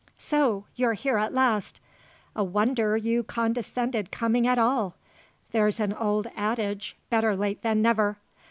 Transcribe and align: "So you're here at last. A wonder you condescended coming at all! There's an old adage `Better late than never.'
"So 0.17 0.63
you're 0.75 0.95
here 0.95 1.17
at 1.17 1.31
last. 1.31 1.79
A 2.35 2.43
wonder 2.43 2.97
you 2.97 3.21
condescended 3.21 4.09
coming 4.09 4.47
at 4.47 4.57
all! 4.57 4.95
There's 5.51 5.79
an 5.79 5.93
old 5.93 6.25
adage 6.35 6.95
`Better 7.11 7.37
late 7.37 7.61
than 7.61 7.83
never.' 7.83 8.17